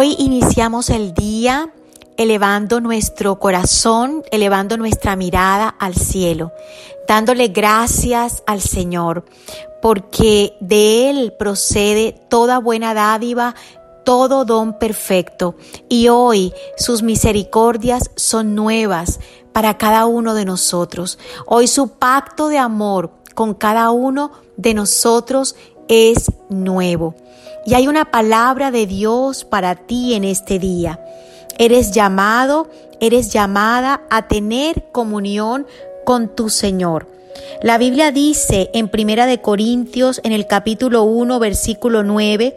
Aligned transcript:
Hoy 0.00 0.14
iniciamos 0.20 0.90
el 0.90 1.12
día 1.12 1.72
elevando 2.16 2.80
nuestro 2.80 3.40
corazón, 3.40 4.22
elevando 4.30 4.76
nuestra 4.76 5.16
mirada 5.16 5.68
al 5.68 5.96
cielo, 5.96 6.52
dándole 7.08 7.48
gracias 7.48 8.44
al 8.46 8.60
Señor, 8.60 9.24
porque 9.82 10.56
de 10.60 11.10
Él 11.10 11.34
procede 11.36 12.12
toda 12.30 12.60
buena 12.60 12.94
dádiva, 12.94 13.56
todo 14.04 14.44
don 14.44 14.78
perfecto, 14.78 15.56
y 15.88 16.06
hoy 16.06 16.52
sus 16.76 17.02
misericordias 17.02 18.12
son 18.14 18.54
nuevas 18.54 19.18
para 19.52 19.78
cada 19.78 20.06
uno 20.06 20.34
de 20.34 20.44
nosotros. 20.44 21.18
Hoy 21.44 21.66
su 21.66 21.88
pacto 21.88 22.46
de 22.46 22.58
amor 22.58 23.10
con 23.34 23.52
cada 23.52 23.90
uno 23.90 24.30
de 24.56 24.74
nosotros 24.74 25.56
es 25.88 26.30
nuevo. 26.48 27.14
Y 27.66 27.74
hay 27.74 27.88
una 27.88 28.10
palabra 28.10 28.70
de 28.70 28.86
Dios 28.86 29.44
para 29.44 29.74
ti 29.74 30.14
en 30.14 30.24
este 30.24 30.58
día. 30.58 31.00
Eres 31.58 31.92
llamado, 31.92 32.68
eres 33.00 33.32
llamada 33.32 34.02
a 34.10 34.28
tener 34.28 34.84
comunión 34.92 35.66
con 36.04 36.34
tu 36.34 36.48
Señor. 36.48 37.06
La 37.62 37.78
Biblia 37.78 38.12
dice 38.12 38.70
en 38.72 38.88
Primera 38.88 39.26
de 39.26 39.40
Corintios 39.40 40.20
en 40.24 40.32
el 40.32 40.46
capítulo 40.46 41.02
1 41.04 41.38
versículo 41.38 42.02
9 42.02 42.56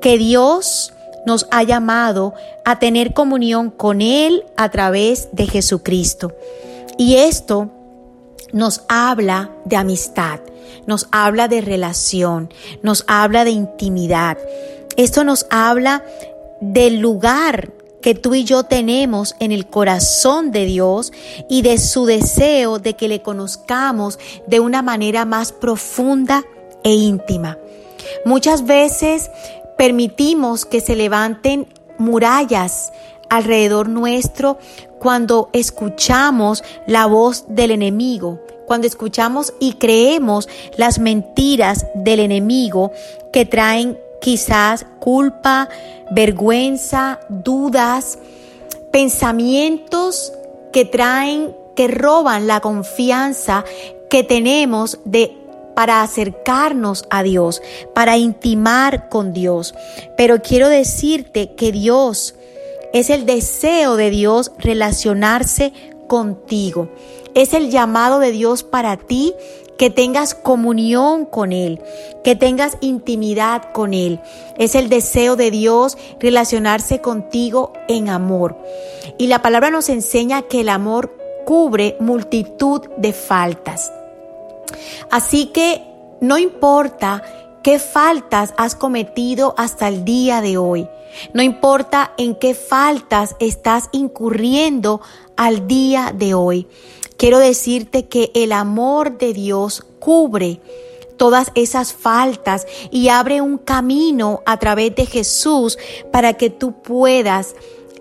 que 0.00 0.18
Dios 0.18 0.92
nos 1.26 1.48
ha 1.50 1.64
llamado 1.64 2.32
a 2.64 2.78
tener 2.78 3.12
comunión 3.12 3.70
con 3.70 4.00
Él 4.00 4.44
a 4.56 4.70
través 4.70 5.28
de 5.32 5.46
Jesucristo. 5.46 6.32
Y 6.96 7.16
esto 7.16 7.70
nos 8.52 8.82
habla 8.88 9.50
de 9.64 9.76
amistad, 9.76 10.40
nos 10.86 11.08
habla 11.10 11.48
de 11.48 11.60
relación, 11.60 12.52
nos 12.82 13.04
habla 13.06 13.44
de 13.44 13.50
intimidad. 13.50 14.38
Esto 14.96 15.24
nos 15.24 15.46
habla 15.50 16.04
del 16.60 16.98
lugar 17.00 17.72
que 18.00 18.14
tú 18.14 18.34
y 18.34 18.44
yo 18.44 18.62
tenemos 18.62 19.34
en 19.40 19.50
el 19.50 19.66
corazón 19.66 20.52
de 20.52 20.64
Dios 20.64 21.12
y 21.48 21.62
de 21.62 21.76
su 21.78 22.06
deseo 22.06 22.78
de 22.78 22.94
que 22.94 23.08
le 23.08 23.20
conozcamos 23.20 24.18
de 24.46 24.60
una 24.60 24.80
manera 24.80 25.24
más 25.24 25.52
profunda 25.52 26.44
e 26.84 26.92
íntima. 26.92 27.58
Muchas 28.24 28.64
veces 28.64 29.30
permitimos 29.76 30.64
que 30.64 30.80
se 30.80 30.94
levanten 30.94 31.66
murallas 31.98 32.92
alrededor 33.28 33.88
nuestro 33.88 34.58
cuando 34.98 35.50
escuchamos 35.52 36.64
la 36.86 37.06
voz 37.06 37.44
del 37.48 37.70
enemigo, 37.70 38.40
cuando 38.66 38.86
escuchamos 38.86 39.54
y 39.60 39.74
creemos 39.74 40.48
las 40.76 40.98
mentiras 40.98 41.86
del 41.94 42.20
enemigo 42.20 42.92
que 43.32 43.44
traen 43.44 43.98
quizás 44.20 44.86
culpa, 44.98 45.68
vergüenza, 46.10 47.20
dudas, 47.28 48.18
pensamientos 48.90 50.32
que 50.72 50.84
traen, 50.84 51.54
que 51.74 51.88
roban 51.88 52.46
la 52.46 52.60
confianza 52.60 53.64
que 54.08 54.22
tenemos 54.22 54.98
de 55.04 55.36
para 55.74 56.00
acercarnos 56.00 57.04
a 57.10 57.22
Dios, 57.22 57.60
para 57.94 58.16
intimar 58.16 59.10
con 59.10 59.34
Dios. 59.34 59.74
Pero 60.16 60.40
quiero 60.40 60.70
decirte 60.70 61.54
que 61.54 61.70
Dios 61.70 62.34
es 62.92 63.10
el 63.10 63.26
deseo 63.26 63.96
de 63.96 64.10
Dios 64.10 64.52
relacionarse 64.58 65.72
contigo. 66.08 66.88
Es 67.34 67.54
el 67.54 67.70
llamado 67.70 68.18
de 68.18 68.32
Dios 68.32 68.62
para 68.62 68.96
ti 68.96 69.34
que 69.76 69.90
tengas 69.90 70.34
comunión 70.34 71.26
con 71.26 71.52
Él, 71.52 71.82
que 72.24 72.34
tengas 72.34 72.78
intimidad 72.80 73.72
con 73.72 73.92
Él. 73.92 74.20
Es 74.56 74.74
el 74.74 74.88
deseo 74.88 75.36
de 75.36 75.50
Dios 75.50 75.98
relacionarse 76.18 77.00
contigo 77.00 77.72
en 77.88 78.08
amor. 78.08 78.56
Y 79.18 79.26
la 79.26 79.42
palabra 79.42 79.70
nos 79.70 79.88
enseña 79.88 80.42
que 80.42 80.60
el 80.60 80.68
amor 80.68 81.14
cubre 81.44 81.96
multitud 82.00 82.82
de 82.96 83.12
faltas. 83.12 83.92
Así 85.10 85.46
que 85.46 85.82
no 86.20 86.38
importa 86.38 87.22
qué 87.66 87.80
faltas 87.80 88.54
has 88.56 88.76
cometido 88.76 89.52
hasta 89.58 89.88
el 89.88 90.04
día 90.04 90.40
de 90.40 90.56
hoy. 90.56 90.88
No 91.34 91.42
importa 91.42 92.12
en 92.16 92.36
qué 92.36 92.54
faltas 92.54 93.34
estás 93.40 93.88
incurriendo 93.90 95.00
al 95.36 95.66
día 95.66 96.14
de 96.16 96.32
hoy. 96.32 96.68
Quiero 97.16 97.40
decirte 97.40 98.06
que 98.06 98.30
el 98.36 98.52
amor 98.52 99.18
de 99.18 99.32
Dios 99.32 99.84
cubre 99.98 100.60
todas 101.16 101.50
esas 101.56 101.92
faltas 101.92 102.68
y 102.92 103.08
abre 103.08 103.40
un 103.40 103.58
camino 103.58 104.44
a 104.46 104.58
través 104.60 104.94
de 104.94 105.04
Jesús 105.04 105.76
para 106.12 106.34
que 106.34 106.50
tú 106.50 106.80
puedas 106.82 107.56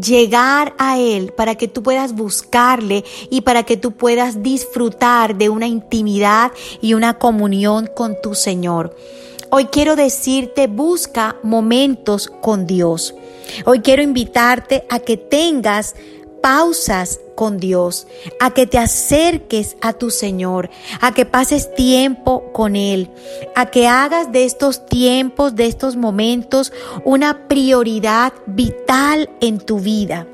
llegar 0.00 0.72
a 0.78 1.00
Él, 1.00 1.32
para 1.32 1.56
que 1.56 1.66
tú 1.66 1.82
puedas 1.82 2.14
buscarle 2.14 3.04
y 3.28 3.40
para 3.40 3.64
que 3.64 3.76
tú 3.76 3.90
puedas 3.90 4.40
disfrutar 4.40 5.36
de 5.36 5.48
una 5.48 5.66
intimidad 5.66 6.52
y 6.80 6.94
una 6.94 7.18
comunión 7.18 7.90
con 7.92 8.20
tu 8.22 8.36
Señor. 8.36 8.94
Hoy 9.50 9.66
quiero 9.66 9.96
decirte, 9.96 10.66
busca 10.66 11.36
momentos 11.42 12.28
con 12.28 12.66
Dios. 12.66 13.14
Hoy 13.64 13.80
quiero 13.80 14.02
invitarte 14.02 14.84
a 14.90 14.98
que 14.98 15.16
tengas 15.16 15.94
pausas 16.42 17.18
con 17.34 17.56
Dios, 17.56 18.06
a 18.40 18.52
que 18.52 18.66
te 18.66 18.76
acerques 18.76 19.78
a 19.80 19.94
tu 19.94 20.10
Señor, 20.10 20.68
a 21.00 21.14
que 21.14 21.24
pases 21.24 21.74
tiempo 21.74 22.52
con 22.52 22.76
Él, 22.76 23.10
a 23.54 23.66
que 23.66 23.86
hagas 23.86 24.32
de 24.32 24.44
estos 24.44 24.84
tiempos, 24.84 25.56
de 25.56 25.66
estos 25.66 25.96
momentos, 25.96 26.72
una 27.04 27.48
prioridad 27.48 28.34
vital 28.46 29.30
en 29.40 29.58
tu 29.60 29.80
vida. 29.80 30.26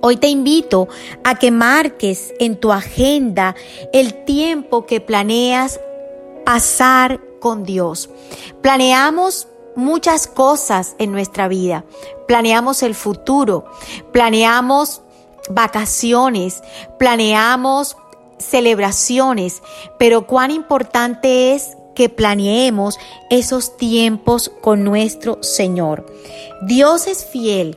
Hoy 0.00 0.16
te 0.16 0.26
invito 0.26 0.88
a 1.22 1.38
que 1.38 1.52
marques 1.52 2.34
en 2.40 2.56
tu 2.56 2.72
agenda 2.72 3.54
el 3.92 4.24
tiempo 4.24 4.86
que 4.86 5.00
planeas 5.00 5.78
pasar 6.44 7.20
con 7.42 7.64
Dios. 7.64 8.08
Planeamos 8.62 9.48
muchas 9.74 10.28
cosas 10.28 10.94
en 10.98 11.10
nuestra 11.10 11.48
vida. 11.48 11.84
Planeamos 12.28 12.82
el 12.84 12.94
futuro, 12.94 13.66
planeamos 14.12 15.02
vacaciones, 15.50 16.62
planeamos 16.98 17.96
celebraciones, 18.38 19.60
pero 19.98 20.26
cuán 20.26 20.52
importante 20.52 21.54
es 21.54 21.76
que 21.96 22.08
planeemos 22.08 22.98
esos 23.28 23.76
tiempos 23.76 24.50
con 24.60 24.84
nuestro 24.84 25.42
Señor. 25.42 26.06
Dios 26.62 27.08
es 27.08 27.24
fiel 27.24 27.76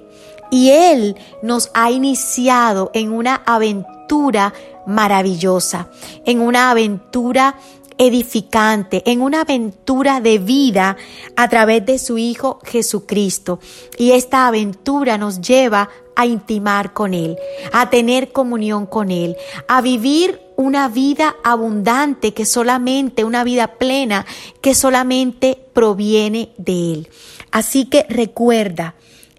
y 0.52 0.70
Él 0.70 1.18
nos 1.42 1.72
ha 1.74 1.90
iniciado 1.90 2.92
en 2.94 3.12
una 3.12 3.42
aventura 3.46 4.53
maravillosa, 4.86 5.90
en 6.26 6.40
una 6.40 6.70
aventura 6.70 7.58
edificante, 7.97 9.03
en 9.06 9.22
una 9.22 9.41
aventura 9.41 10.22
de 10.22 10.39
vida 10.39 10.97
a 11.35 11.47
través 11.50 11.85
de 11.85 12.00
su 12.00 12.17
Hijo 12.17 12.59
Jesucristo. 12.63 13.59
Y 13.97 14.11
esta 14.11 14.47
aventura 14.47 15.17
nos 15.17 15.41
lleva 15.41 15.89
a 16.16 16.25
intimar 16.25 16.94
con 16.94 17.13
Él, 17.13 17.38
a 17.73 17.89
tener 17.89 18.31
comunión 18.31 18.85
con 18.85 19.11
Él, 19.11 19.35
a 19.67 19.81
vivir 19.81 20.41
una 20.55 20.88
vida 20.88 21.35
abundante 21.44 22.34
que 22.34 22.45
solamente, 22.45 23.23
una 23.23 23.44
vida 23.44 23.67
plena 23.75 24.25
que 24.61 24.73
solamente 24.73 25.57
proviene 25.73 26.50
de 26.57 26.94
Él. 26.94 27.09
Así 27.51 27.85
que 27.85 28.05
recuerda, 28.09 28.95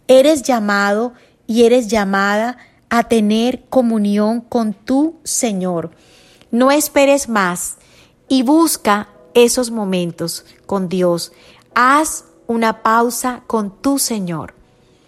eres 0.08 0.42
llamado 0.42 1.14
y 1.46 1.64
eres 1.64 1.88
llamada 1.88 2.58
a 2.88 3.04
tener 3.04 3.64
comunión 3.68 4.40
con 4.40 4.72
tu 4.72 5.16
Señor. 5.24 5.90
No 6.50 6.70
esperes 6.70 7.28
más 7.28 7.76
y 8.28 8.42
busca 8.42 9.08
esos 9.34 9.70
momentos 9.70 10.44
con 10.66 10.88
Dios. 10.88 11.32
Haz 11.74 12.24
una 12.46 12.82
pausa 12.82 13.42
con 13.46 13.70
tu 13.70 13.98
Señor. 13.98 14.55